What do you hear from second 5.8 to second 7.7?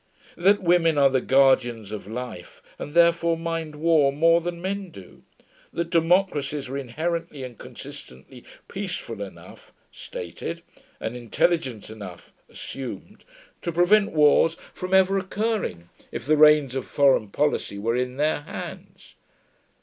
democracies are inherently and